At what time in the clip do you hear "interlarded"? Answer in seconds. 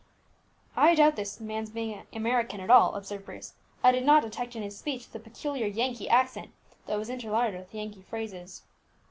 7.11-7.59